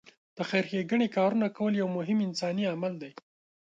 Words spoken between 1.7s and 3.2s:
یو مهم انساني عمل دی.